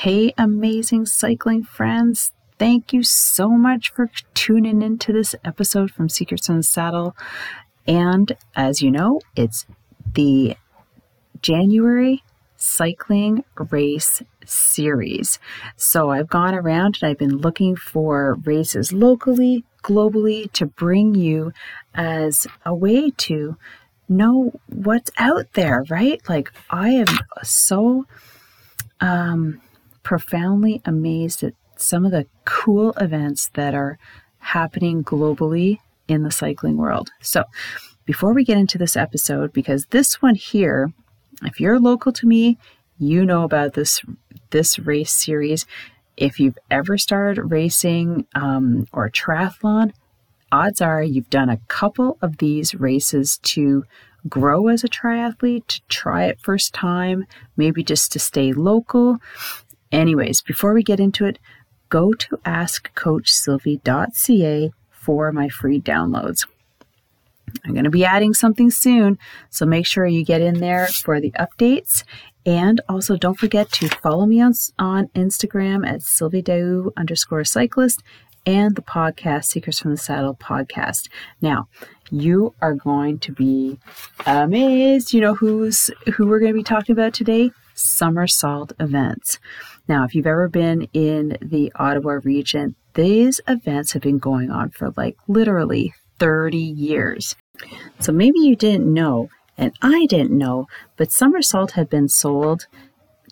[0.00, 2.32] Hey, amazing cycling friends.
[2.58, 7.14] Thank you so much for tuning into this episode from Secrets in the Saddle.
[7.86, 9.66] And as you know, it's
[10.14, 10.56] the
[11.42, 12.24] January
[12.56, 15.38] cycling race series.
[15.76, 21.52] So I've gone around and I've been looking for races locally, globally to bring you
[21.94, 23.58] as a way to
[24.08, 26.22] know what's out there, right?
[26.26, 28.06] Like I am so
[29.02, 29.60] um,
[30.10, 33.96] profoundly amazed at some of the cool events that are
[34.38, 35.78] happening globally
[36.08, 37.10] in the cycling world.
[37.20, 37.44] So
[38.06, 40.92] before we get into this episode, because this one here,
[41.44, 42.58] if you're local to me,
[42.98, 44.02] you know about this
[44.50, 45.64] this race series.
[46.16, 49.92] If you've ever started racing um, or triathlon,
[50.50, 53.84] odds are you've done a couple of these races to
[54.28, 59.18] grow as a triathlete, to try it first time, maybe just to stay local.
[59.92, 61.38] Anyways, before we get into it,
[61.88, 66.46] go to askcoachsylvie.ca for my free downloads.
[67.64, 71.20] I'm going to be adding something soon, so make sure you get in there for
[71.20, 72.04] the updates.
[72.46, 78.02] And also, don't forget to follow me on, on Instagram at Sylvie Daou underscore cyclist
[78.46, 81.08] and the podcast Secrets from the Saddle podcast.
[81.40, 81.68] Now,
[82.10, 83.78] you are going to be
[84.26, 85.12] amazed.
[85.12, 87.50] You know who's who we're going to be talking about today?
[87.74, 89.38] Somersault events.
[89.90, 94.70] Now, if you've ever been in the Ottawa region, these events have been going on
[94.70, 97.34] for like literally 30 years.
[97.98, 102.68] So maybe you didn't know, and I didn't know, but Somersault had been sold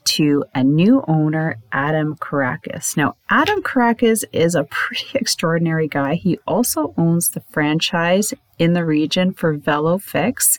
[0.09, 2.97] to a new owner, Adam Caracas.
[2.97, 6.15] Now, Adam Caracas is a pretty extraordinary guy.
[6.15, 10.59] He also owns the franchise in the region for VeloFix.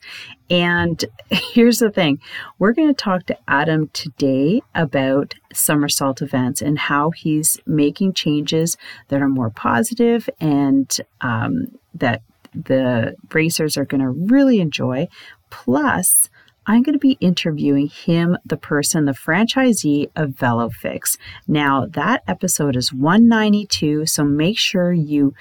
[0.52, 2.20] And here's the thing
[2.60, 8.78] we're going to talk to Adam today about somersault events and how he's making changes
[9.08, 12.22] that are more positive and um, that
[12.54, 15.08] the racers are going to really enjoy.
[15.50, 16.30] Plus,
[16.70, 21.18] I'm going to be interviewing him, the person, the franchisee of VeloFix.
[21.48, 25.34] Now, that episode is 192, so make sure you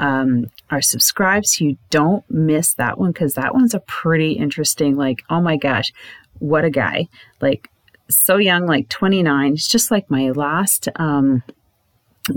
[0.00, 4.96] um, are subscribed so you don't miss that one because that one's a pretty interesting,
[4.96, 5.92] like, oh my gosh,
[6.40, 7.06] what a guy.
[7.40, 7.70] Like,
[8.10, 9.52] so young, like 29.
[9.52, 10.88] It's just like my last.
[10.96, 11.44] Um,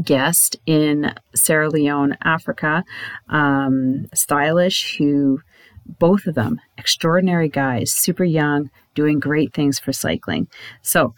[0.04, 2.84] guest in Sierra Leone, Africa,
[3.30, 5.42] um, stylish, who
[5.86, 10.48] both of them extraordinary guys, super young, doing great things for cycling.
[10.82, 11.14] So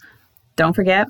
[0.56, 1.08] don't forget,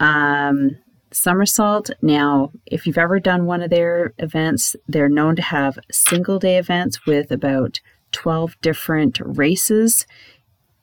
[0.00, 0.76] um,
[1.12, 1.90] Somersault.
[2.02, 6.58] Now, if you've ever done one of their events, they're known to have single day
[6.58, 7.80] events with about
[8.12, 10.06] 12 different races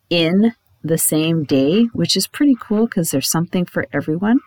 [0.10, 4.40] in the same day, which is pretty cool because there's something for everyone.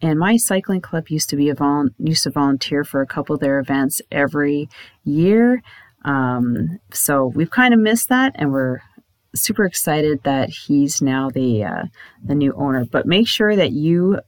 [0.00, 3.34] And my cycling club used to be a vol- used to volunteer for a couple
[3.34, 4.68] of their events every
[5.04, 5.62] year.
[6.04, 8.80] Um, so we've kind of missed that, and we're
[9.34, 11.84] super excited that he's now the uh,
[12.24, 12.84] the new owner.
[12.84, 14.20] But make sure that you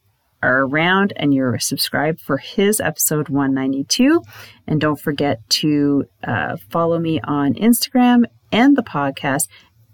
[0.42, 4.22] are around and you're subscribed for his episode 192.
[4.66, 9.48] And don't forget to uh, follow me on Instagram and the podcast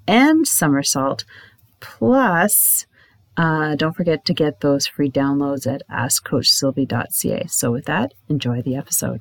[0.06, 1.24] and Somersault.
[1.80, 2.86] Plus,
[3.36, 7.46] uh, don't forget to get those free downloads at askcoachsylvie.ca.
[7.48, 9.20] So, with that, enjoy the episode.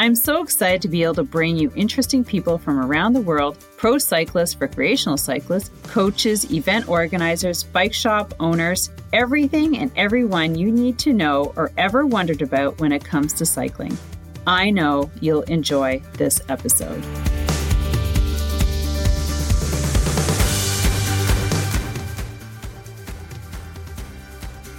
[0.00, 3.58] I'm so excited to be able to bring you interesting people from around the world
[3.76, 11.00] pro cyclists, recreational cyclists, coaches, event organizers, bike shop owners, everything and everyone you need
[11.00, 13.98] to know or ever wondered about when it comes to cycling.
[14.46, 17.04] I know you'll enjoy this episode.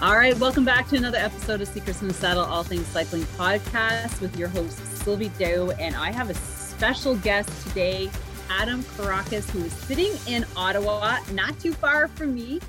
[0.01, 3.23] All right, welcome back to another episode of Secrets in the Saddle, All Things Cycling
[3.37, 4.79] podcast with your host,
[5.17, 5.73] Sylvie.
[5.79, 8.11] And I have a special guest today,
[8.47, 12.59] Adam Caracas, who is sitting in Ottawa, not too far from me.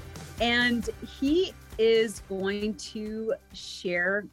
[0.41, 0.89] And
[1.21, 4.27] he is going to share,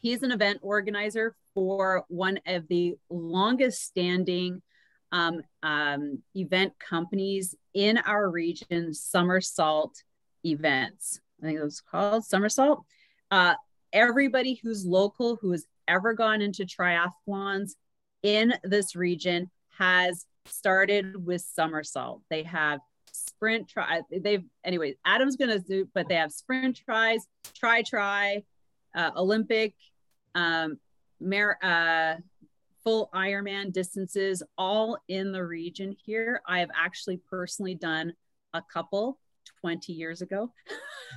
[0.00, 4.62] he's an event organizer for one of the longest standing
[5.10, 10.04] um, um, event companies in our region, Somersault
[10.44, 11.20] Events.
[11.42, 12.84] I think it was called Somersault.
[13.32, 13.54] Uh,
[13.92, 17.72] everybody who's local, who has ever gone into triathlons
[18.22, 22.22] in this region has started with somersault.
[22.30, 22.80] They have
[23.12, 24.02] sprint try.
[24.10, 24.96] They've anyway.
[25.04, 28.44] Adam's gonna do, but they have sprint tries, try try,
[28.94, 29.74] uh, Olympic,
[30.34, 30.78] um,
[31.20, 32.16] mar- uh,
[32.82, 36.42] full Ironman distances, all in the region here.
[36.46, 38.14] I have actually personally done
[38.54, 39.18] a couple
[39.60, 40.52] 20 years ago.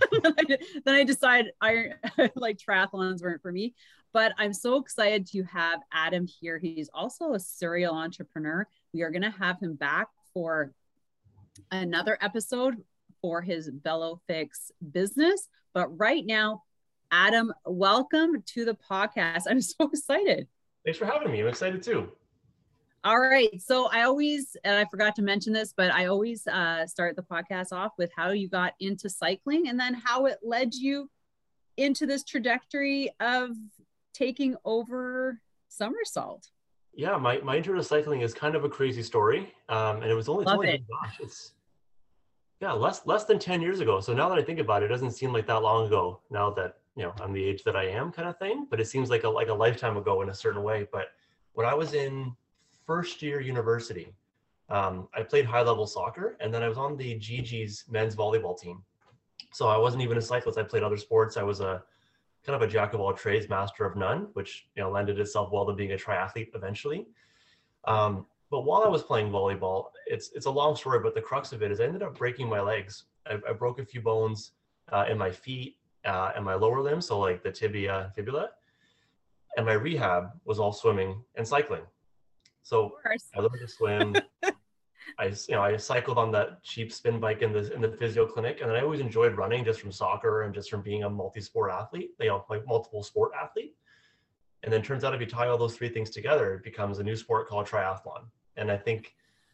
[0.23, 1.93] then I decided I
[2.35, 3.73] like triathlons weren't for me.
[4.15, 6.57] But I'm so excited to have Adam here.
[6.57, 8.65] He's also a serial entrepreneur.
[8.93, 10.71] We are going to have him back for
[11.69, 12.75] another episode
[13.21, 15.49] for his VeloFix business.
[15.73, 16.63] But right now,
[17.11, 19.41] Adam, welcome to the podcast.
[19.49, 20.47] I'm so excited.
[20.85, 21.41] Thanks for having me.
[21.41, 22.09] I'm excited too.
[23.03, 23.61] All right.
[23.61, 27.21] So I always, and I forgot to mention this, but I always uh, start the
[27.21, 31.09] podcast off with how you got into cycling and then how it led you
[31.75, 33.49] into this trajectory of
[34.15, 36.49] taking over somersault.
[36.93, 39.53] Yeah, my, my intro to cycling is kind of a crazy story.
[39.67, 40.83] Um, and it was only, Love only it.
[40.87, 41.51] gosh, it's
[42.61, 43.99] yeah, less less than 10 years ago.
[43.99, 46.49] So now that I think about it, it doesn't seem like that long ago now
[46.51, 48.65] that you know I'm the age that I am kind of thing.
[48.69, 50.87] But it seems like a like a lifetime ago in a certain way.
[50.89, 51.07] But
[51.53, 52.33] when I was in
[52.85, 54.13] first year university,
[54.69, 58.57] um, I played high level soccer and then I was on the Gee-Gees men's volleyball
[58.57, 58.83] team.
[59.51, 60.57] So I wasn't even a cyclist.
[60.57, 61.37] I played other sports.
[61.37, 61.83] I was a
[62.45, 65.51] kind of a jack of all trades, master of none, which you know lended itself
[65.51, 67.07] well to being a triathlete eventually.
[67.85, 71.51] Um, but while I was playing volleyball, it's it's a long story, but the crux
[71.51, 73.05] of it is I ended up breaking my legs.
[73.27, 74.51] I, I broke a few bones
[74.91, 78.49] uh, in my feet uh, and my lower limbs, so like the tibia, fibula,
[79.57, 81.83] and my rehab was all swimming and cycling.
[82.61, 82.93] So
[83.35, 84.15] I learned to swim.
[85.17, 88.25] I you know I cycled on that cheap spin bike in the in the physio
[88.25, 91.09] clinic, and then I always enjoyed running just from soccer and just from being a
[91.09, 93.75] multi-sport athlete, you know, like multiple sport athlete.
[94.63, 97.03] And then turns out if you tie all those three things together, it becomes a
[97.03, 98.25] new sport called triathlon.
[98.57, 99.13] And I think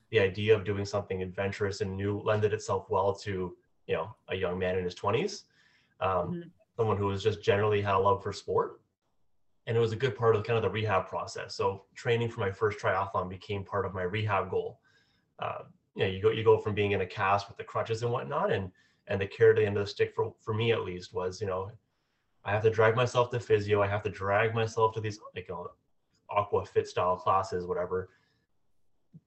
[0.09, 3.55] the idea of doing something adventurous and new lended itself well to
[3.87, 5.43] you know a young man in his 20s,
[5.99, 6.41] um, mm-hmm.
[6.77, 8.81] someone who was just generally had a love for sport
[9.67, 11.55] and it was a good part of kind of the rehab process.
[11.55, 14.80] So training for my first triathlon became part of my rehab goal.
[15.41, 15.63] Uh,
[15.95, 18.11] you know, you go you go from being in a cast with the crutches and
[18.11, 18.71] whatnot, and
[19.07, 21.41] and the carrot at the end of the stick for for me at least was
[21.41, 21.71] you know,
[22.45, 23.81] I have to drag myself to physio.
[23.81, 25.71] I have to drag myself to these like you know,
[26.29, 28.09] aqua fit style classes, whatever,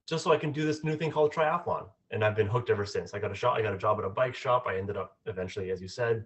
[0.07, 1.87] just so I can do this new thing called triathlon.
[2.11, 3.13] And I've been hooked ever since.
[3.13, 3.57] I got a shot.
[3.57, 4.65] I got a job at a bike shop.
[4.67, 6.23] I ended up eventually, as you said,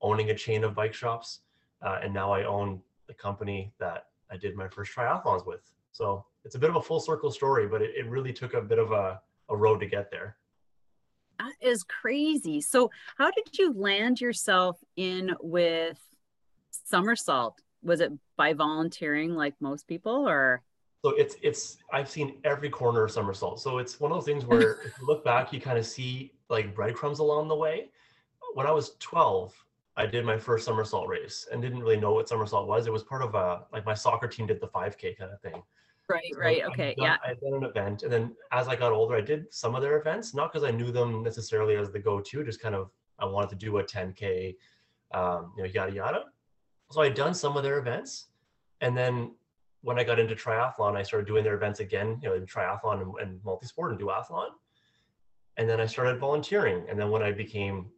[0.00, 1.40] owning a chain of bike shops,
[1.82, 5.70] uh, and now I own the company that I did my first triathlons with.
[5.92, 8.60] So it's a bit of a full circle story, but it, it really took a
[8.60, 10.36] bit of a, a road to get there.
[11.38, 12.60] That is crazy.
[12.60, 15.98] So, how did you land yourself in with
[16.70, 17.60] somersault?
[17.82, 20.62] Was it by volunteering like most people or?
[21.04, 23.60] So it's it's I've seen every corner of somersault.
[23.60, 26.32] So it's one of those things where if you look back, you kind of see
[26.48, 27.88] like breadcrumbs along the way.
[28.54, 29.52] When I was 12,
[29.96, 32.86] I did my first somersault race and didn't really know what somersault was.
[32.86, 35.62] It was part of a like my soccer team did the 5K kind of thing.
[36.08, 37.16] Right, so right, okay, done, yeah.
[37.24, 39.98] I did an event, and then as I got older, I did some of their
[39.98, 43.50] events, not because I knew them necessarily as the go-to, just kind of I wanted
[43.50, 44.56] to do a 10K,
[45.14, 46.24] um, you know, yada yada.
[46.90, 48.26] So I had done some of their events,
[48.80, 49.32] and then
[49.82, 53.02] when I got into triathlon, I started doing their events again, you know, in triathlon
[53.02, 54.48] and, and multi-sport and duathlon.
[55.56, 57.90] And then I started volunteering, and then when I became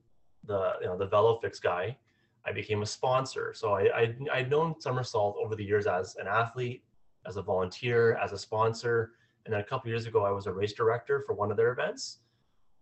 [0.47, 1.97] the you know the VeloFix guy,
[2.45, 3.53] I became a sponsor.
[3.55, 6.83] So I, I I'd known Somersault over the years as an athlete,
[7.27, 9.13] as a volunteer, as a sponsor,
[9.45, 11.73] and then a couple years ago I was a race director for one of their
[11.73, 12.19] events.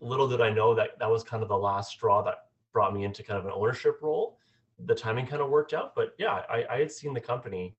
[0.01, 3.05] Little did I know that that was kind of the last straw that brought me
[3.05, 4.39] into kind of an ownership role.
[4.87, 7.77] The timing kind of worked out, but yeah, I, I had seen the company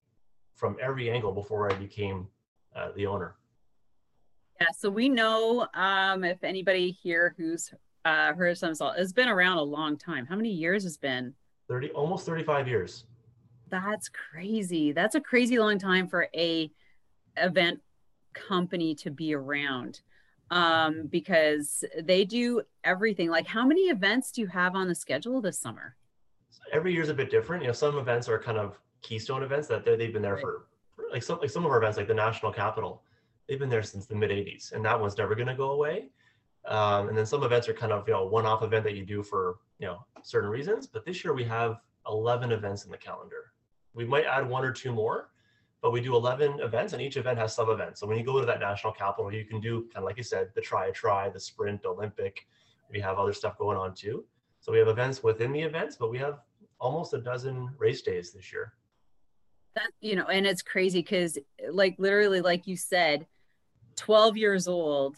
[0.55, 2.27] from every angle before I became
[2.75, 3.36] uh, the owner.
[4.62, 7.74] Yeah, so we know um, if anybody here who's
[8.05, 8.96] uh, heard of Somersault.
[8.98, 10.25] It's been around a long time.
[10.25, 11.34] How many years has been?
[11.70, 13.05] 30, almost 35 years.
[13.74, 14.92] That's crazy.
[14.92, 16.72] That's a crazy long time for a
[17.38, 17.82] event
[18.34, 20.01] company to be around
[20.51, 23.30] um, because they do everything.
[23.30, 25.96] Like, how many events do you have on the schedule this summer?
[26.72, 27.63] Every year is a bit different.
[27.63, 30.42] You know, some events are kind of keystone events that they've been there right.
[30.42, 33.01] for, for, like some like some of our events, like the National Capital.
[33.48, 36.10] They've been there since the mid '80s, and that one's never going to go away.
[36.65, 39.24] Um, and then some events are kind of you know one-off event that you do
[39.24, 40.86] for you know certain reasons.
[40.86, 41.77] But this year we have
[42.08, 43.52] 11 events in the calendar.
[43.93, 45.29] We might add one or two more,
[45.81, 48.00] but we do 11 events, and each event has sub events.
[48.00, 50.23] So when you go to that national capital, you can do kind of like you
[50.23, 52.47] said, the try a try, the sprint, Olympic.
[52.89, 54.25] We have other stuff going on too.
[54.59, 56.39] So we have events within the events, but we have
[56.79, 58.73] almost a dozen race days this year.
[59.75, 61.38] that you know and it's crazy because
[61.71, 63.25] like literally like you said
[63.95, 65.17] 12 years old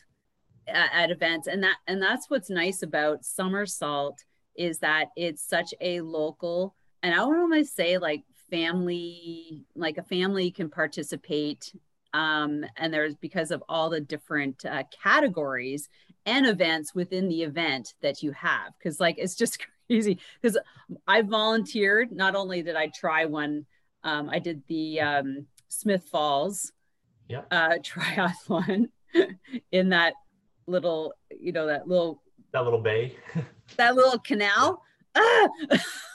[0.67, 4.23] at, at, events and that and that's what's nice about Somersault
[4.55, 9.97] is that it's such a local and i don't want to say like family like
[9.97, 11.73] a family can participate
[12.13, 15.89] um, and there's because of all the different uh, categories
[16.25, 20.57] and events within the event that you have because like it's just crazy because
[21.07, 23.65] i volunteered not only did i try one
[24.05, 26.71] um, I did the um, Smiths Falls
[27.27, 27.41] yeah.
[27.51, 28.89] uh, triathlon
[29.71, 30.13] in that
[30.67, 32.21] little, you know, that little
[32.53, 33.17] that little bay,
[33.77, 34.81] that little canal.
[35.15, 35.47] Ah!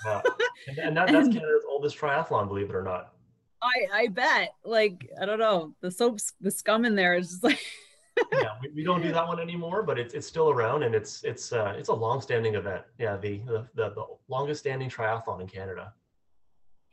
[0.04, 0.22] yeah.
[0.68, 3.14] And, and that, that's and, Canada's oldest triathlon, believe it or not.
[3.62, 4.50] I I bet.
[4.62, 7.60] Like I don't know, the soaps, the scum in there is just like.
[8.32, 11.24] yeah, we, we, don't do that one anymore, but it's it's still around and it's
[11.24, 12.82] it's uh, it's a long-standing event.
[12.98, 15.94] Yeah, the, the the the longest standing triathlon in Canada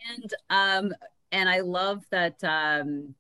[0.09, 0.93] and um
[1.31, 3.13] and i love that um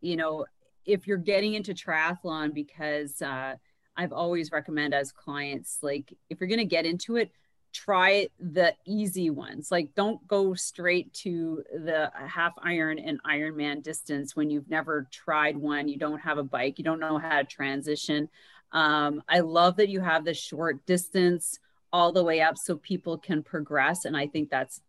[0.00, 0.44] you know
[0.84, 3.54] if you're getting into triathlon because uh
[3.96, 7.30] i've always recommend as clients like if you're going to get into it
[7.72, 14.34] try the easy ones like don't go straight to the half iron and ironman distance
[14.34, 17.44] when you've never tried one you don't have a bike you don't know how to
[17.44, 18.28] transition
[18.72, 21.58] um, i love that you have the short distance
[21.92, 24.80] all the way up so people can progress and i think that's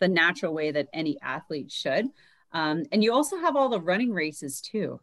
[0.00, 2.06] the natural way that any athlete should.
[2.52, 5.00] Um, and you also have all the running races too.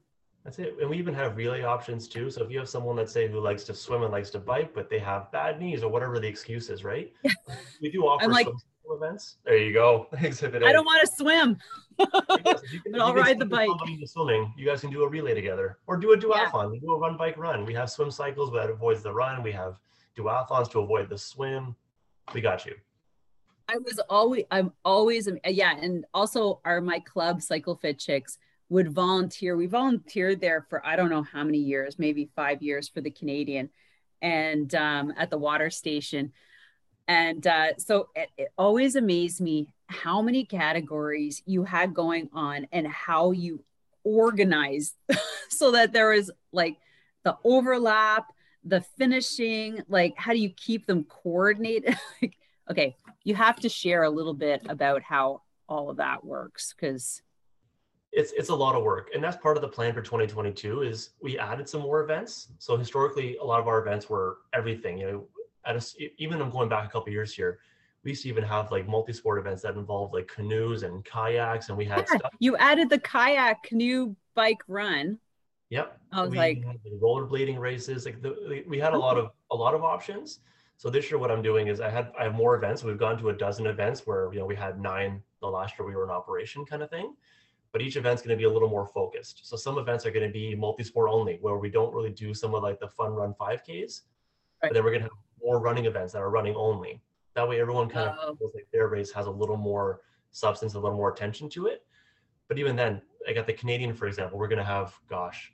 [0.47, 0.77] That's it.
[0.79, 2.31] And we even have relay options too.
[2.31, 4.73] So if you have someone, let's say, who likes to swim and likes to bike,
[4.73, 7.11] but they have bad knees or whatever the excuse is, right?
[7.81, 8.47] we do offer like,
[8.89, 9.35] events.
[9.43, 10.07] There you go.
[10.21, 11.57] Exhibit I don't want to swim.
[12.45, 13.67] yes, can, but I'll ride the bike.
[13.99, 16.75] The swimming, you guys can do a relay together or do a duathlon.
[16.75, 16.79] Yeah.
[16.79, 17.65] do a run, bike, run.
[17.65, 19.43] We have swim cycles that avoids the run.
[19.43, 19.75] We have
[20.17, 21.75] duathlons to avoid the swim.
[22.33, 22.75] We got you.
[23.67, 25.75] I was always, I'm always, yeah.
[25.77, 28.37] And also, are my club, Cycle Fit Chicks,
[28.69, 29.55] would volunteer.
[29.55, 33.11] We volunteered there for I don't know how many years, maybe five years for the
[33.11, 33.69] Canadian,
[34.21, 36.33] and um, at the water station.
[37.07, 42.67] And uh, so it, it always amazed me how many categories you had going on
[42.71, 43.63] and how you
[44.03, 44.95] organized
[45.49, 46.77] so that there was like
[47.23, 48.27] the overlap,
[48.63, 51.97] the finishing, like how do you keep them coordinated?
[52.21, 52.37] like,
[52.69, 57.21] okay, you have to share a little bit about how all of that works because
[58.11, 61.11] it's it's a lot of work and that's part of the plan for 2022 is
[61.21, 65.07] we added some more events so historically a lot of our events were everything you
[65.07, 65.27] know
[65.65, 67.59] at a, even i'm going back a couple years here
[68.03, 71.77] we used to even have like multi-sport events that involved like canoes and kayaks and
[71.77, 72.31] we had yeah, stuff.
[72.39, 75.19] you added the kayak canoe bike run
[75.69, 76.63] yep i was we like
[77.01, 79.25] rollerblading races like the, we had a lot oh.
[79.25, 80.39] of a lot of options
[80.77, 82.83] so this year, what I'm doing is I had I have more events.
[82.83, 85.87] We've gone to a dozen events where you know we had nine the last year
[85.87, 87.15] we were in operation, kind of thing.
[87.71, 89.41] But each event's going to be a little more focused.
[89.43, 92.55] So some events are going to be multi-sport only, where we don't really do some
[92.55, 93.67] of like the fun run 5Ks.
[93.69, 94.69] Right.
[94.69, 95.11] But then we're going to have
[95.43, 97.01] more running events that are running only.
[97.35, 98.31] That way, everyone kind oh.
[98.31, 101.67] of feels like their race has a little more substance, a little more attention to
[101.67, 101.85] it.
[102.47, 105.53] But even then, I got the Canadian, for example, we're going to have, gosh,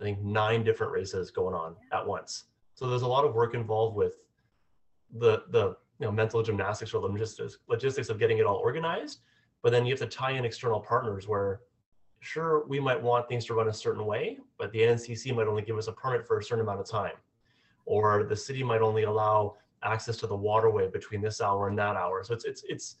[0.00, 2.44] I think nine different races going on at once.
[2.74, 4.16] So there's a lot of work involved with
[5.18, 9.20] the the you know mental gymnastics or logistics logistics of getting it all organized
[9.62, 11.60] but then you have to tie in external partners where
[12.20, 15.62] sure we might want things to run a certain way but the ncc might only
[15.62, 17.16] give us a permit for a certain amount of time.
[17.84, 21.94] Or the city might only allow access to the waterway between this hour and that
[21.94, 22.24] hour.
[22.24, 22.96] So it's it's it's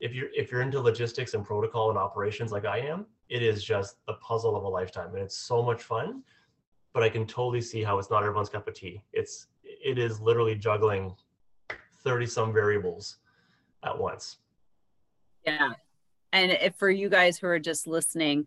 [0.00, 3.62] if you're if you're into logistics and protocol and operations like i am it is
[3.62, 6.22] just the puzzle of a lifetime and it's so much fun
[6.92, 9.02] but i can totally see how it's not everyone's cup of tea.
[9.12, 11.14] It's it is literally juggling
[12.02, 13.18] 30 some variables
[13.84, 14.38] at once.
[15.44, 15.72] Yeah.
[16.32, 18.46] And if for you guys who are just listening,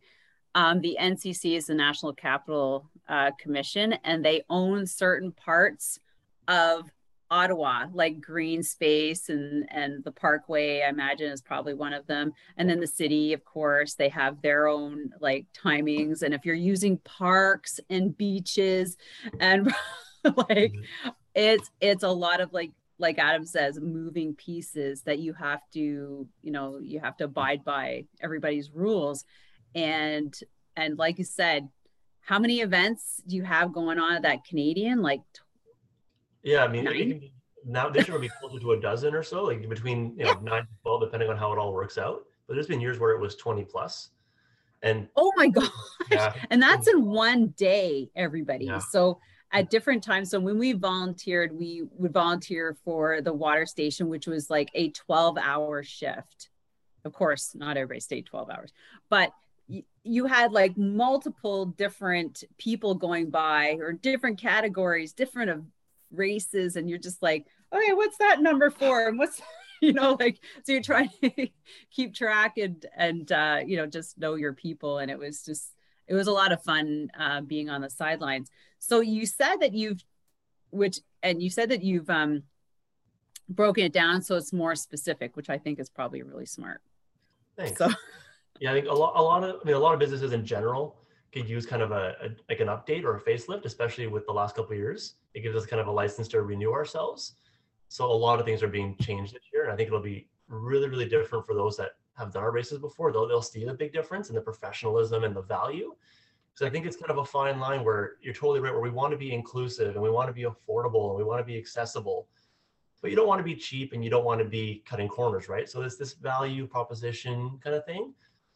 [0.56, 6.00] um, the NCC is the National Capital uh, Commission, and they own certain parts
[6.48, 6.90] of
[7.30, 10.82] Ottawa, like green space and and the Parkway.
[10.82, 14.42] I imagine is probably one of them, and then the city, of course, they have
[14.42, 16.22] their own like timings.
[16.22, 18.96] And if you're using parks and beaches,
[19.40, 19.66] and
[20.24, 21.10] like mm-hmm.
[21.34, 26.28] it's it's a lot of like like Adam says, moving pieces that you have to,
[26.42, 29.26] you know, you have to abide by everybody's rules.
[29.74, 30.34] And
[30.76, 31.68] and like you said,
[32.22, 35.02] how many events do you have going on at that Canadian?
[35.02, 35.22] Like
[36.44, 37.34] Yeah, I mean be,
[37.66, 40.32] now this year will be closer to a dozen or so, like between you know
[40.32, 40.40] yeah.
[40.42, 42.26] nine to twelve, depending on how it all works out.
[42.48, 44.10] But there's been years where it was 20 plus.
[44.84, 45.70] And oh my gosh.
[46.12, 46.34] Yeah.
[46.50, 48.66] And that's in one day, everybody.
[48.66, 48.80] Yeah.
[48.80, 49.20] So
[49.56, 50.30] at different times.
[50.30, 54.90] So when we volunteered, we would volunteer for the water station, which was like a
[54.90, 56.50] 12 hour shift.
[57.06, 58.74] of course, not everybody stayed 12 hours,
[59.10, 59.32] but
[60.04, 65.64] you had like multiple different people going by or different categories, different of
[66.12, 69.08] races, and you're just like, okay, what's that number for?
[69.08, 69.42] And what's
[69.82, 71.48] you know, like so you're trying to
[71.92, 74.98] keep track and and uh, you know, just know your people.
[74.98, 75.70] And it was just
[76.08, 78.50] it was a lot of fun uh, being on the sidelines.
[78.80, 80.04] So you said that you've
[80.72, 82.44] which and you said that you've um
[83.50, 86.82] broken it down so it's more specific, which I think is probably really smart.
[87.58, 87.78] Thanks.
[87.78, 87.90] So
[88.60, 90.46] yeah, I think a lot, a lot of, I mean, a lot of businesses in
[90.46, 90.98] general
[91.32, 94.32] could use kind of a, a like an update or a facelift, especially with the
[94.32, 95.16] last couple of years.
[95.34, 97.36] It gives us kind of a license to renew ourselves.
[97.90, 100.28] So a lot of things are being changed this year, and I think it'll be
[100.48, 103.12] really, really different for those that have done our races before.
[103.12, 105.96] They'll they'll see the big difference in the professionalism and the value.
[106.54, 108.90] So I think it's kind of a fine line where you're totally right, where we
[108.90, 111.58] want to be inclusive and we want to be affordable and we want to be
[111.58, 112.28] accessible
[113.06, 115.48] but you don't want to be cheap and you don't want to be cutting corners,
[115.48, 115.70] right?
[115.70, 118.16] So there's this value proposition kind of thing.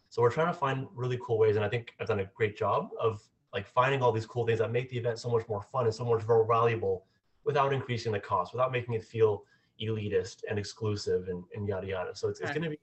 [0.10, 2.58] So we're trying to find really cool ways, and I think I've done a great
[2.58, 3.22] job of
[3.54, 5.94] like finding all these cool things that make the event so much more fun and
[5.94, 7.06] so much more valuable
[7.44, 9.44] without increasing the cost, without making it feel
[9.80, 12.16] elitist and exclusive and, and yada yada.
[12.16, 12.80] So it's, it's going to be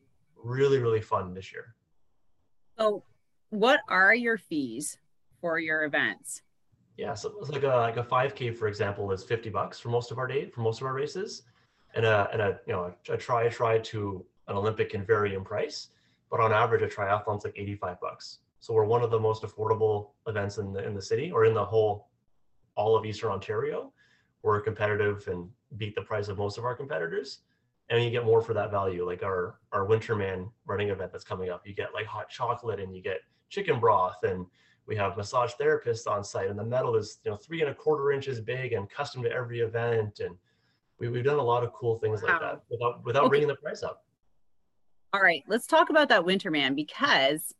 [0.47, 1.75] really, really fun this year.
[2.79, 3.05] So
[3.51, 4.99] what are your fees
[5.41, 6.43] for your events?
[6.97, 10.11] Yeah, so it's like a like a 5K, for example, is 50 bucks for most
[10.11, 11.43] of our day, for most of our races.
[11.95, 15.45] And a, and a you know, a try try to an Olympic can vary in
[15.45, 15.89] price
[16.31, 18.39] but on average a triathlon's like 85 bucks.
[18.61, 21.55] So we're one of the most affordable events in the in the city or in
[21.55, 22.09] the whole
[22.75, 23.93] all of Eastern Ontario.
[24.43, 27.41] We're competitive and beat the price of most of our competitors.
[27.89, 31.51] And you get more for that value, like our our Winterman running event that's coming
[31.51, 31.67] up.
[31.67, 34.45] You get like hot chocolate and you get chicken broth and
[34.87, 37.75] we have massage therapists on site and the metal is you know three and a
[37.75, 40.35] quarter inches big and custom to every event and
[40.99, 42.31] we, we've done a lot of cool things wow.
[42.31, 43.29] like that without without okay.
[43.29, 44.07] bringing the price up
[45.17, 47.55] all right, let's talk about that Winterman because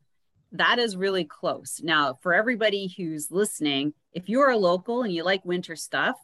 [0.53, 1.81] that is really close.
[1.83, 6.17] Now, for everybody who's listening, if you're a local and you like winter stuff,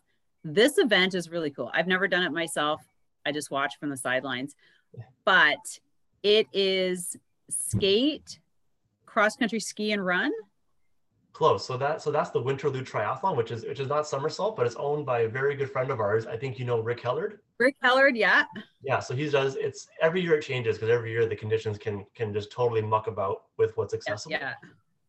[0.44, 1.70] this event is really cool.
[1.72, 2.82] I've never done it myself.
[3.24, 4.54] I just watch from the sidelines.
[5.24, 5.78] But
[6.22, 7.16] it is
[7.50, 8.38] skate,
[9.06, 10.32] cross country ski and run
[11.32, 11.64] Close.
[11.64, 14.76] So that so that's the Winterlude Triathlon, which is which is not somersault, but it's
[14.76, 16.26] owned by a very good friend of ours.
[16.26, 17.38] I think you know Rick Hellard.
[17.58, 18.44] Rick Hellard, yeah.
[18.82, 19.00] Yeah.
[19.00, 19.56] So he does.
[19.56, 23.06] It's every year it changes because every year the conditions can can just totally muck
[23.06, 24.32] about with what's accessible.
[24.32, 24.52] Yeah.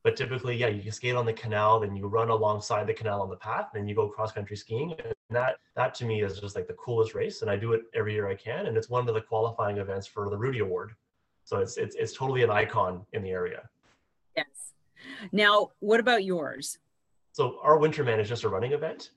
[0.04, 3.22] But typically, yeah, you can skate on the canal, then you run alongside the canal
[3.22, 4.94] on the path, then you go cross country skiing.
[5.00, 7.84] And that that to me is just like the coolest race, and I do it
[7.96, 8.66] every year I can.
[8.66, 10.94] And it's one of the qualifying events for the Rudy Award.
[11.46, 13.70] So it's it's it's totally an icon in the area.
[14.36, 14.74] Yes.
[15.32, 16.80] Now, what about yours?
[17.32, 19.12] So our Winterman is just a running event.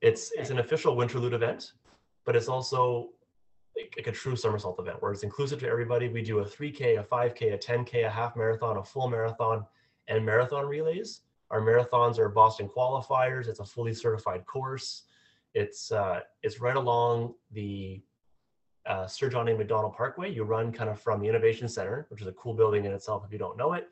[0.00, 1.72] It's it's an official Winterlude event,
[2.24, 3.10] but it's also
[3.76, 6.08] like, like a true somersault event where it's inclusive to everybody.
[6.08, 9.66] We do a 3K, a 5K, a 10K, a half marathon, a full marathon,
[10.10, 11.22] and marathon relays.
[11.50, 13.48] Our marathons are Boston qualifiers.
[13.48, 15.04] It's a fully certified course.
[15.54, 18.02] It's uh, it's right along the
[18.86, 19.56] uh, Sir John A.
[19.56, 20.32] Macdonald Parkway.
[20.32, 23.24] You run kind of from the Innovation Center, which is a cool building in itself
[23.24, 23.88] if you don't know it,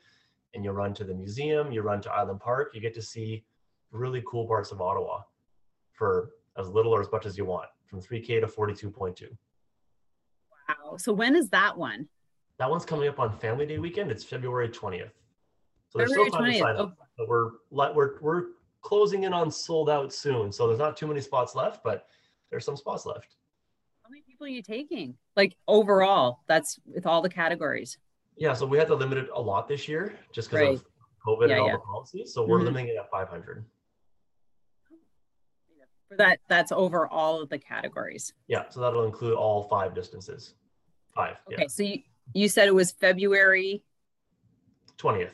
[0.53, 3.43] and you run to the museum, you run to Island Park, you get to see
[3.91, 5.21] really cool parts of Ottawa
[5.91, 9.27] for as little or as much as you want, from 3K to 42.2.
[10.67, 10.97] Wow.
[10.97, 12.07] So when is that one?
[12.57, 14.11] That one's coming up on Family Day weekend.
[14.11, 15.11] It's February 20th.
[15.89, 16.53] So there's February still time 20th.
[16.53, 16.97] to sign up.
[17.17, 18.43] But we're we're we're
[18.81, 20.51] closing in on sold out soon.
[20.51, 22.07] So there's not too many spots left, but
[22.49, 23.35] there's some spots left.
[24.03, 25.15] How many people are you taking?
[25.35, 27.97] Like overall, that's with all the categories.
[28.37, 30.75] Yeah, so we had to limit it a lot this year just because right.
[30.75, 30.85] of
[31.27, 31.73] COVID yeah, and all yeah.
[31.73, 32.33] the policies.
[32.33, 32.67] So we're mm-hmm.
[32.67, 33.65] limiting it at 500.
[36.07, 38.33] For that, that's over all of the categories.
[38.47, 40.55] Yeah, so that'll include all five distances.
[41.13, 41.35] Five.
[41.47, 41.67] Okay, yeah.
[41.67, 41.99] so you,
[42.33, 43.83] you said it was February
[44.97, 45.29] 20th.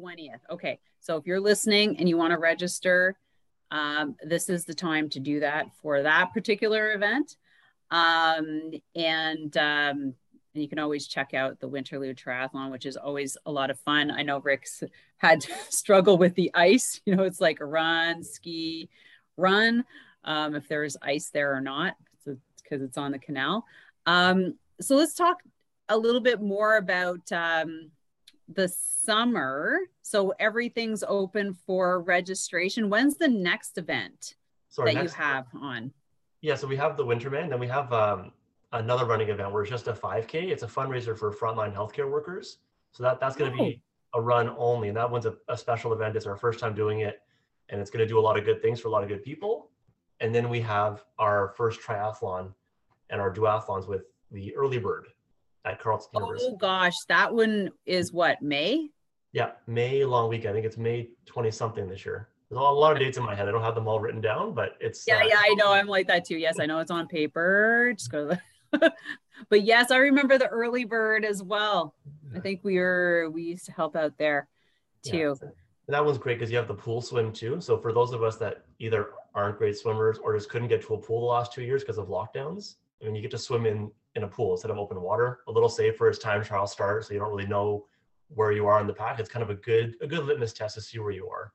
[0.00, 0.40] 20th.
[0.50, 3.16] Okay, so if you're listening and you want to register,
[3.70, 7.36] um, this is the time to do that for that particular event.
[7.90, 10.14] Um, and um,
[10.54, 13.78] and you can always check out the Winterlude Triathlon, which is always a lot of
[13.78, 14.10] fun.
[14.10, 14.82] I know Rick's
[15.18, 17.00] had to struggle with the ice.
[17.04, 18.88] You know, it's like run, ski,
[19.36, 19.84] run,
[20.24, 23.64] um, if there's ice there or not, because it's on the canal.
[24.06, 25.38] Um, so let's talk
[25.88, 27.90] a little bit more about um,
[28.54, 29.78] the summer.
[30.02, 32.90] So everything's open for registration.
[32.90, 34.34] When's the next event
[34.76, 35.92] that next, you have on?
[36.40, 38.32] Yeah, so we have the Winterman, then we have um,
[38.72, 40.50] another running event where it's just a 5K.
[40.50, 42.58] It's a fundraiser for frontline healthcare workers.
[42.92, 43.64] So that that's going to oh.
[43.64, 43.82] be
[44.14, 46.16] a run only, and that one's a, a special event.
[46.16, 47.20] It's our first time doing it,
[47.68, 49.22] and it's going to do a lot of good things for a lot of good
[49.22, 49.70] people.
[50.20, 52.52] And then we have our first triathlon
[53.08, 55.06] and our duathlons with the early bird.
[55.64, 56.50] At Carleton University.
[56.52, 58.88] Oh gosh, that one is what May.
[59.32, 60.50] Yeah, May long weekend.
[60.50, 62.28] I think it's May 20 something this year.
[62.48, 63.48] There's a lot of dates in my head.
[63.48, 65.72] I don't have them all written down, but it's Yeah, uh, yeah, I know.
[65.72, 66.36] I'm like that too.
[66.36, 67.92] Yes, I know it's on paper.
[67.96, 68.28] Just go.
[68.28, 68.40] to
[68.72, 68.92] the-
[69.48, 71.94] but yes, I remember the early bird as well.
[72.34, 74.48] I think we were we used to help out there
[75.04, 75.12] yeah.
[75.12, 75.36] too.
[75.42, 77.60] And that one's great because you have the pool swim too.
[77.60, 80.94] So for those of us that either aren't great swimmers or just couldn't get to
[80.94, 83.66] a pool the last two years because of lockdowns, I mean, you get to swim
[83.66, 85.40] in in a pool instead of open water.
[85.48, 87.86] A little safer as time trial starts, so you don't really know
[88.28, 89.18] where you are in the pack.
[89.18, 91.52] It's kind of a good a good litmus test to see where you are.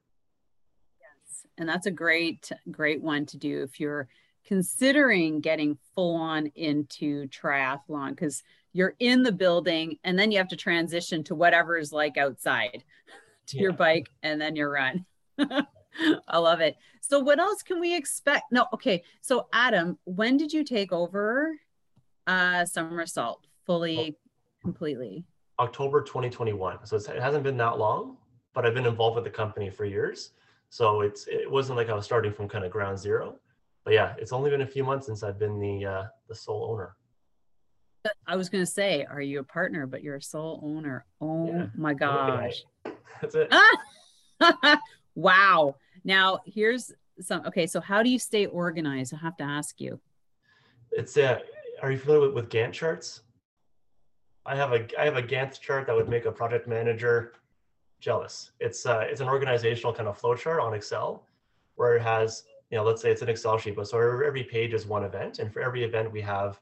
[0.99, 1.45] Yes.
[1.57, 4.07] And that's a great, great one to do if you're
[4.45, 10.49] considering getting full on into triathlon because you're in the building and then you have
[10.49, 12.83] to transition to whatever is like outside
[13.47, 15.05] to your bike and then your run.
[16.27, 16.75] I love it.
[16.99, 18.51] So, what else can we expect?
[18.51, 19.03] No, okay.
[19.21, 21.55] So, Adam, when did you take over
[22.27, 24.17] uh, Somersault fully,
[24.61, 25.25] completely?
[25.59, 26.85] October 2021.
[26.85, 28.17] So it hasn't been that long,
[28.53, 30.31] but I've been involved with the company for years.
[30.69, 33.35] So it's it wasn't like I was starting from kind of ground zero.
[33.83, 36.69] But yeah, it's only been a few months since I've been the uh, the sole
[36.71, 36.95] owner.
[38.27, 41.05] I was going to say, are you a partner, but you're a sole owner?
[41.21, 41.67] Oh Yeah.
[41.75, 42.63] my I'm looking at gosh.
[43.21, 44.79] That's it.
[45.15, 45.75] wow.
[46.03, 47.45] Now, here's some.
[47.47, 49.13] Okay, so how do you stay organized?
[49.13, 49.99] I have to ask you.
[50.91, 51.39] It's uh,
[51.81, 53.21] are you familiar with, with Gantt charts?
[54.45, 57.33] I have a I have a Gantt chart that would make a project manager
[57.99, 58.51] jealous.
[58.59, 61.25] It's uh, it's an organizational kind of flow chart on Excel
[61.75, 64.73] where it has you know let's say it's an Excel sheet, but so every page
[64.73, 66.59] is one event, and for every event we have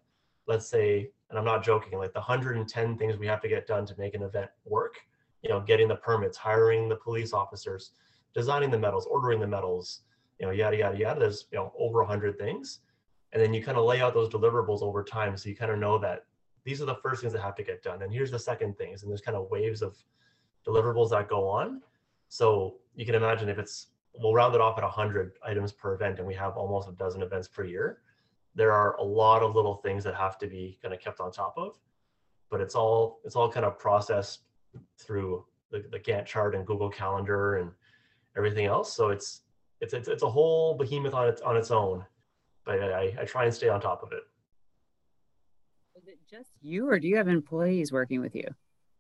[0.47, 3.85] let's say, and I'm not joking, like the 110 things we have to get done
[3.85, 4.95] to make an event work.
[5.41, 7.91] You know, getting the permits, hiring the police officers,
[8.33, 10.01] designing the medals, ordering the medals,
[10.39, 11.19] you know, yada yada yada.
[11.19, 12.79] There's you know over 100 things
[13.33, 15.79] and then you kind of lay out those deliverables over time so you kind of
[15.79, 16.25] know that
[16.63, 18.01] these are the first things that have to get done.
[18.03, 19.97] And here's the second things and there's kind of waves of
[20.65, 21.81] deliverables that go on.
[22.29, 26.19] So you can imagine if it's we'll round it off at 100 items per event
[26.19, 27.99] and we have almost a dozen events per year.
[28.55, 31.31] There are a lot of little things that have to be kind of kept on
[31.31, 31.77] top of
[32.53, 34.41] but it's all it's all kind of processed
[34.99, 37.71] through the, the gantt chart and google calendar and
[38.37, 38.95] everything else.
[38.95, 39.41] So it's
[39.81, 42.05] it's it's, it's a whole behemoth on its on its own
[42.65, 44.23] but I, I try and stay on top of it.
[45.95, 48.47] Is it just you, or do you have employees working with you?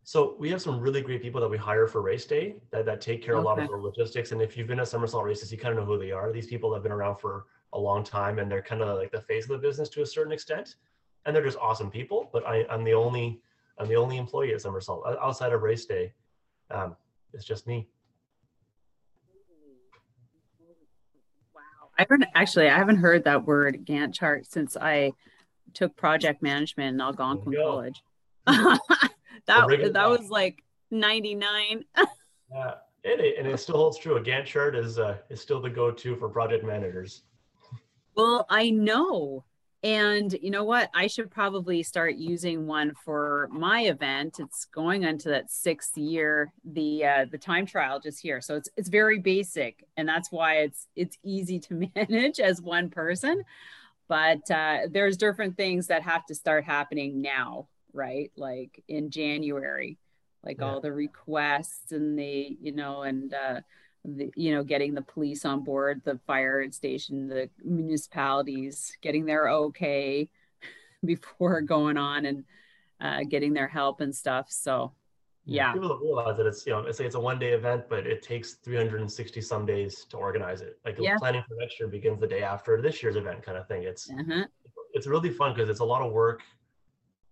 [0.03, 2.99] So we have some really great people that we hire for race day that, that
[2.99, 4.33] take care of a lot of the logistics.
[4.33, 6.31] And if you've been at somersault races, you kind of know who they are.
[6.31, 9.21] These people have been around for a long time and they're kind of like the
[9.21, 10.75] face of the business to a certain extent.
[11.25, 12.29] And they're just awesome people.
[12.33, 13.41] But I, I'm the only
[13.79, 16.13] I'm the only employee at somersault outside of race day.
[16.69, 16.95] Um,
[17.33, 17.87] it's just me.
[21.97, 25.13] I haven't actually I haven't heard that word Gantt chart since I
[25.73, 27.63] took project management in Algonquin go.
[27.63, 28.03] College.
[29.45, 30.09] That that back.
[30.09, 31.85] was like 99.
[32.51, 34.17] Yeah, and it, and it still holds true.
[34.17, 37.23] A Gantt chart is uh, is still the go-to for project managers.
[38.15, 39.43] Well, I know.
[39.83, 40.89] And you know what?
[40.93, 44.39] I should probably start using one for my event.
[44.39, 48.39] It's going on to that sixth year, the uh, the time trial just here.
[48.39, 52.89] So it's it's very basic, and that's why it's it's easy to manage as one
[52.89, 53.43] person.
[54.07, 58.31] But uh, there's different things that have to start happening now, right?
[58.37, 59.97] Like in January,
[60.43, 60.65] like Yeah.
[60.65, 63.61] all the requests and the you know and uh,
[64.05, 69.49] the, you know, getting the police on board, the fire station, the municipalities, getting their
[69.49, 70.29] okay
[71.05, 72.43] before going on and
[72.99, 74.47] uh, getting their help and stuff.
[74.49, 74.93] So,
[75.45, 78.07] yeah, People don't realize that it's, you know, it's, it's a one day event, but
[78.07, 80.79] it takes 360 some days to organize it.
[80.85, 81.17] Like Yeah.
[81.17, 83.83] planning for next year begins the day after this year's event kind of thing.
[83.83, 84.45] It's, uh-huh.
[84.93, 86.41] it's really fun because it's a lot of work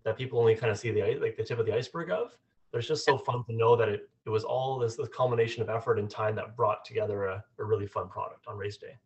[0.04, 2.51] that people only kind of see the, like the tip of the iceberg of, but
[2.78, 5.68] it's just so fun to know that it, it was all this, this culmination of
[5.68, 8.96] effort and time that brought together a, a really fun product on race day.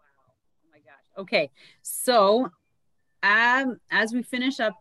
[0.00, 0.94] Oh my gosh.
[1.18, 1.50] Okay.
[1.82, 2.50] So,
[3.22, 4.74] um, as we finish up,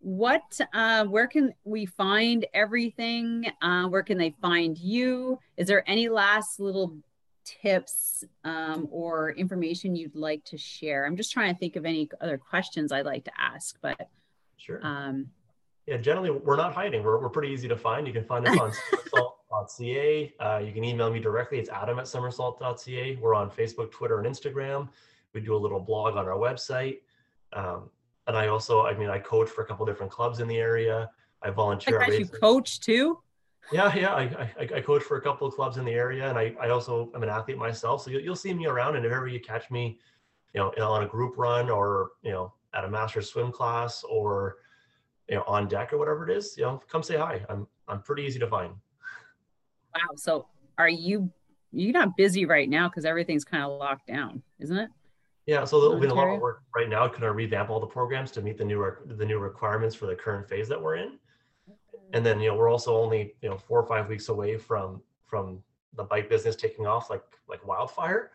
[0.00, 3.46] what, uh, where can we find everything?
[3.62, 5.38] Uh, where can they find you?
[5.56, 6.94] Is there any last little
[7.44, 11.06] tips um, or information you'd like to share?
[11.06, 14.10] I'm just trying to think of any other questions I'd like to ask, but
[14.58, 14.80] Sure.
[14.82, 15.28] um,
[15.86, 17.02] Yeah, generally we're not hiding.
[17.02, 18.06] We're, we're pretty easy to find.
[18.06, 18.72] You can find us on
[19.12, 20.34] somersault.ca.
[20.40, 21.58] Uh, you can email me directly.
[21.58, 23.16] It's adam at somersault.ca.
[23.16, 24.88] We're on Facebook, Twitter, and Instagram.
[25.34, 27.00] We do a little blog on our website.
[27.52, 27.90] Um,
[28.26, 31.10] and I also, I mean, I coach for a couple different clubs in the area.
[31.42, 31.98] I I volunteer.
[31.98, 33.18] guess you coach too.
[33.72, 34.14] Yeah, yeah.
[34.14, 34.22] I,
[34.58, 37.10] I, I coach for a couple of clubs in the area, and I, I also
[37.14, 38.02] am an athlete myself.
[38.02, 39.98] So you'll, you'll see me around, and if ever you catch me,
[40.54, 44.56] you know, on a group run or you know at a master swim class or
[45.28, 47.44] you know on deck or whatever it is, you know, come say hi.
[47.48, 48.72] I'm I'm pretty easy to find.
[49.94, 50.14] Wow.
[50.16, 51.30] So are you
[51.72, 54.90] you're not busy right now because everything's kind of locked down, isn't it?
[55.46, 57.86] Yeah, so there'll be a lot of work right now, kind of revamp all the
[57.86, 61.18] programs to meet the new the new requirements for the current phase that we're in.
[62.12, 65.02] And then you know we're also only you know four or five weeks away from
[65.24, 65.62] from
[65.96, 68.30] the bike business taking off like like wildfire,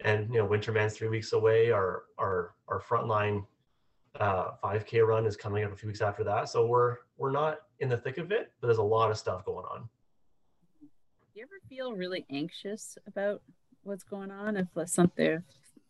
[0.00, 1.70] and you know Winterman's three weeks away.
[1.70, 3.44] Our our our frontline
[4.18, 6.48] uh, 5K run is coming up a few weeks after that.
[6.48, 9.44] So we're we're not in the thick of it, but there's a lot of stuff
[9.44, 9.88] going on.
[10.80, 10.86] Do
[11.34, 13.42] you ever feel really anxious about
[13.82, 15.42] what's going on if something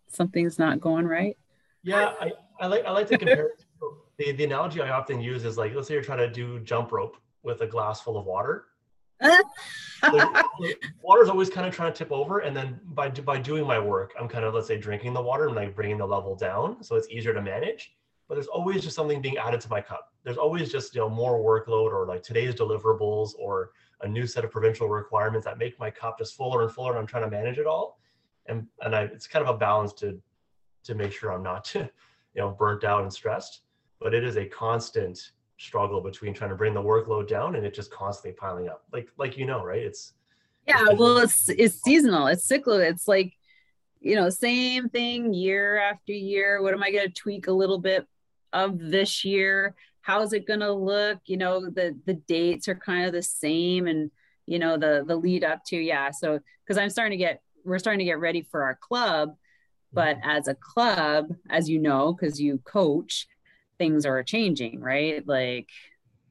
[0.08, 1.36] something's not going right?
[1.82, 3.50] Yeah, I, I like I like to compare
[4.18, 6.92] the, the analogy I often use is like let's say you're trying to do jump
[6.92, 8.66] rope with a glass full of water.
[11.02, 13.78] water is always kind of trying to tip over, and then by by doing my
[13.78, 16.82] work, I'm kind of let's say drinking the water and like bringing the level down,
[16.84, 17.94] so it's easier to manage.
[18.28, 20.12] But there's always just something being added to my cup.
[20.22, 23.70] There's always just you know more workload or like today's deliverables or
[24.02, 26.98] a new set of provincial requirements that make my cup just fuller and fuller, and
[26.98, 27.98] I'm trying to manage it all
[28.48, 30.20] and and I, it's kind of a balance to
[30.84, 31.88] to make sure I'm not you
[32.36, 33.60] know burnt out and stressed.
[34.00, 37.74] But it is a constant struggle between trying to bring the workload down and it
[37.74, 38.84] just constantly piling up.
[38.92, 39.82] Like like you know, right?
[39.82, 40.14] It's
[40.66, 40.84] yeah.
[40.88, 42.26] It's well, it's it's seasonal.
[42.26, 42.80] It's cyclical.
[42.80, 43.34] It's like
[44.00, 46.62] you know, same thing year after year.
[46.62, 48.06] What am I going to tweak a little bit
[48.52, 49.74] of this year?
[50.00, 51.18] How's it going to look?
[51.26, 54.10] You know, the the dates are kind of the same, and
[54.46, 56.10] you know the the lead up to yeah.
[56.10, 59.34] So because I'm starting to get we're starting to get ready for our club
[59.92, 60.30] but mm-hmm.
[60.30, 63.26] as a club as you know because you coach
[63.78, 65.68] things are changing right like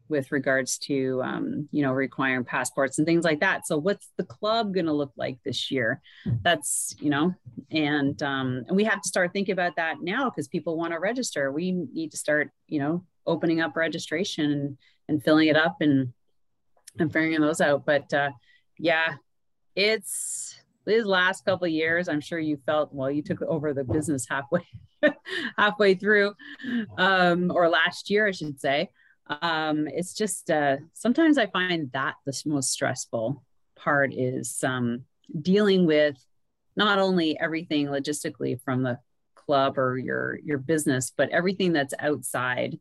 [0.10, 4.24] with regards to um, you know requiring passports and things like that so what's the
[4.24, 6.02] club going to look like this year
[6.42, 7.34] that's you know
[7.72, 11.00] and um, and we have to start thinking about that now because people want to
[11.00, 14.78] register we need to start you know opening up registration and,
[15.10, 16.14] and filling it up and
[17.00, 18.30] and figuring those out but uh,
[18.78, 19.16] yeah
[19.76, 20.56] it's
[20.88, 23.12] these last couple years, I'm sure you felt well.
[23.12, 24.66] You took over the business halfway
[25.58, 26.34] halfway through,
[26.98, 28.90] um, or last year, I should say.
[29.42, 33.44] Um, it's just uh, sometimes I find that the most stressful
[33.76, 35.04] part is um,
[35.42, 36.16] dealing with
[36.76, 39.00] not only everything logistically from the
[39.36, 42.80] club or your your business, but everything that's outside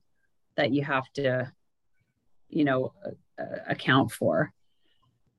[0.57, 1.53] that you have to,
[2.49, 2.93] you know,
[3.39, 4.53] uh, account for.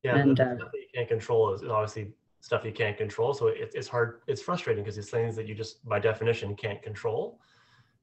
[0.04, 3.34] Yeah, and uh, you can't control is obviously stuff you can't control.
[3.34, 6.82] So it, it's hard, it's frustrating because it's things that you just by definition can't
[6.82, 7.39] control.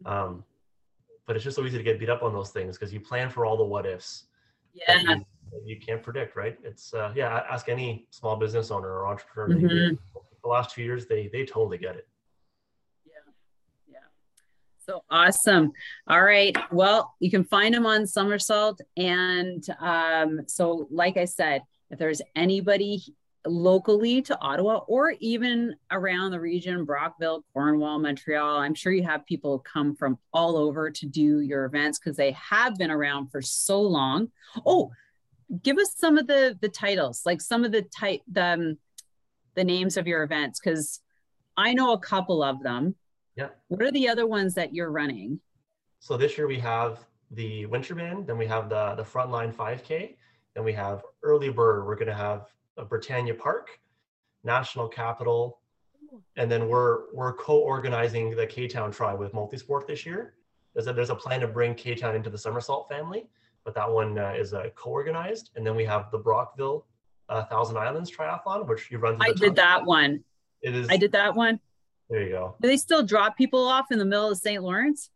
[0.05, 0.45] Um,
[1.26, 3.30] but it's just so easy to get beat up on those things because you plan
[3.30, 4.24] for all the what ifs.
[4.72, 5.00] Yeah.
[5.00, 5.24] You,
[5.64, 6.58] you, can't predict, right?
[6.64, 7.42] It's uh, yeah.
[7.50, 9.56] Ask any small business owner or entrepreneur.
[9.56, 9.94] Mm-hmm.
[10.42, 12.08] The last two years, they they totally get it.
[13.06, 13.12] Yeah,
[13.88, 13.98] yeah.
[14.84, 15.72] So awesome.
[16.08, 16.56] All right.
[16.72, 22.20] Well, you can find them on Somersault, and um, so like I said, if there's
[22.34, 23.02] anybody
[23.46, 28.59] locally to Ottawa or even around the region, Brockville, Cornwall, Montreal.
[28.59, 32.33] I'm sure you have people come from all over to do your events because they
[32.33, 34.28] have been around for so long.
[34.64, 34.90] Oh,
[35.62, 38.78] give us some of the the titles, like some of the type the um,
[39.54, 41.00] the names of your events because
[41.57, 42.94] I know a couple of them.
[43.37, 43.48] Yeah.
[43.68, 45.40] What are the other ones that you're running?
[46.00, 46.98] So this year we have
[47.30, 50.16] the Winterman, then we have the the Frontline 5K,
[50.54, 51.87] then we have Early Bird.
[51.87, 52.46] We're going to have
[52.82, 53.80] Britannia Park,
[54.42, 55.60] National Capital,
[56.37, 60.34] and then we're we're co-organizing the K-Town Tri with Multisport this year.
[60.74, 63.26] There's a, there's a plan to bring K-Town into the Somersault family,
[63.64, 65.50] but that one uh, is uh, co-organized.
[65.56, 66.87] And then we have the Brockville
[67.28, 69.16] uh, Thousand Islands Triathlon, which you run.
[69.20, 70.22] I did that one.
[70.62, 70.88] It is.
[70.90, 71.60] I did that one.
[72.10, 72.56] There you go.
[72.60, 74.62] Do they still drop people off in the middle of St.
[74.62, 75.10] Lawrence?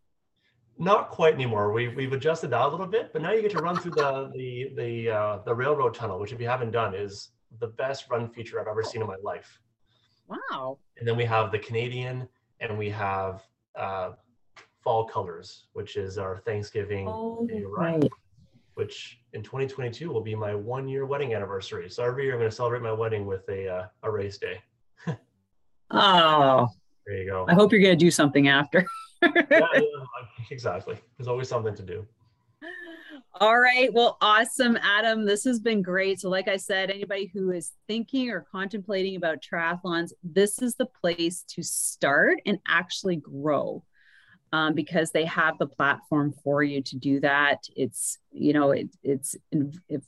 [0.78, 1.72] Not quite anymore.
[1.72, 4.30] We've we've adjusted that a little bit, but now you get to run through the
[4.34, 7.30] the the uh, the railroad tunnel, which if you haven't done is
[7.61, 9.61] the best run feature I've ever seen in my life.
[10.28, 10.78] Wow.
[10.98, 12.28] And then we have the Canadian
[12.61, 13.42] and we have
[13.76, 14.12] uh,
[14.82, 18.11] Fall Colors, which is our Thanksgiving oh, run, right.
[18.74, 21.88] which in 2022 will be my one year wedding anniversary.
[21.88, 24.61] So every year I'm going to celebrate my wedding with a, uh, a race day.
[25.90, 26.68] oh,
[27.06, 27.46] there you go.
[27.48, 28.87] I hope you're going to do something after.
[29.22, 29.80] yeah, yeah,
[30.50, 30.96] exactly.
[31.16, 32.06] There's always something to do.
[33.40, 33.92] All right.
[33.92, 35.24] Well, awesome, Adam.
[35.24, 36.20] This has been great.
[36.20, 40.87] So, like I said, anybody who is thinking or contemplating about triathlons, this is the
[40.87, 43.85] place to start and actually grow
[44.53, 47.62] um, because they have the platform for you to do that.
[47.77, 49.37] It's, you know, it, it's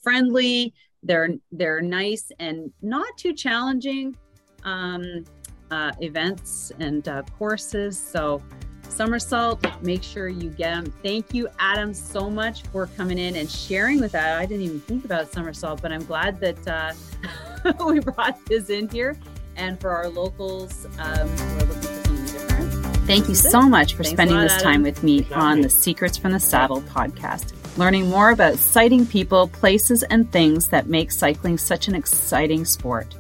[0.03, 0.75] friendly.
[1.05, 4.17] They're they're nice and not too challenging
[4.65, 5.25] um,
[5.71, 7.97] uh, events and uh, courses.
[7.97, 8.43] So
[8.93, 9.65] somersault.
[9.83, 10.93] Make sure you get them.
[11.03, 14.39] Thank you, Adam, so much for coming in and sharing with that.
[14.39, 18.89] I didn't even think about somersault, but I'm glad that uh, we brought this in
[18.89, 19.17] here.
[19.57, 22.97] And for our locals, um, we're looking for something different.
[23.07, 24.65] Thank you so much for Thanks spending lot, this Adam.
[24.65, 25.63] time with me Thanks on me.
[25.65, 30.87] the Secrets from the Saddle podcast, learning more about sighting people, places, and things that
[30.87, 33.15] make cycling such an exciting sport.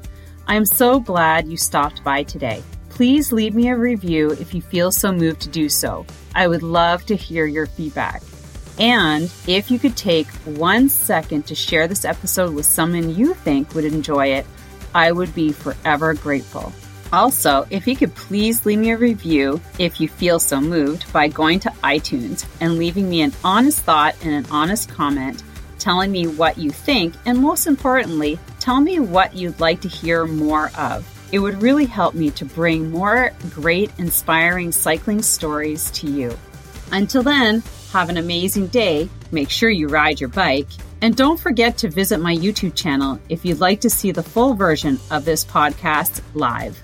[0.46, 2.62] I am so glad you stopped by today.
[3.00, 6.04] Please leave me a review if you feel so moved to do so.
[6.34, 8.22] I would love to hear your feedback.
[8.78, 13.74] And if you could take one second to share this episode with someone you think
[13.74, 14.44] would enjoy it,
[14.94, 16.74] I would be forever grateful.
[17.10, 21.26] Also, if you could please leave me a review if you feel so moved by
[21.26, 25.42] going to iTunes and leaving me an honest thought and an honest comment
[25.78, 30.26] telling me what you think, and most importantly, tell me what you'd like to hear
[30.26, 31.02] more of.
[31.32, 36.36] It would really help me to bring more great, inspiring cycling stories to you.
[36.92, 37.62] Until then,
[37.92, 39.08] have an amazing day.
[39.30, 40.68] Make sure you ride your bike.
[41.02, 44.54] And don't forget to visit my YouTube channel if you'd like to see the full
[44.54, 46.78] version of this podcast live.